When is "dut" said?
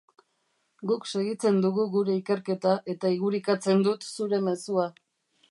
3.91-4.09